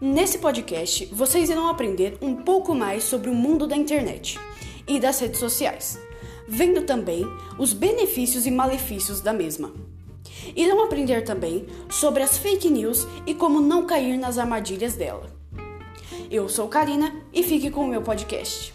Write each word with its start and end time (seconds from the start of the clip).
Nesse 0.00 0.38
podcast, 0.38 1.04
vocês 1.12 1.50
irão 1.50 1.68
aprender 1.68 2.16
um 2.22 2.34
pouco 2.34 2.74
mais 2.74 3.04
sobre 3.04 3.28
o 3.28 3.34
mundo 3.34 3.66
da 3.66 3.76
internet 3.76 4.40
e 4.88 4.98
das 4.98 5.20
redes 5.20 5.38
sociais, 5.38 6.00
vendo 6.48 6.86
também 6.86 7.22
os 7.58 7.74
benefícios 7.74 8.46
e 8.46 8.50
malefícios 8.50 9.20
da 9.20 9.34
mesma. 9.34 9.74
Irão 10.56 10.82
aprender 10.82 11.22
também 11.22 11.66
sobre 11.90 12.22
as 12.22 12.38
fake 12.38 12.70
news 12.70 13.06
e 13.26 13.34
como 13.34 13.60
não 13.60 13.84
cair 13.84 14.16
nas 14.16 14.38
armadilhas 14.38 14.94
dela. 14.96 15.26
Eu 16.30 16.48
sou 16.48 16.66
Karina 16.66 17.14
e 17.30 17.42
fique 17.42 17.70
com 17.70 17.84
o 17.84 17.88
meu 17.88 18.00
podcast. 18.00 18.72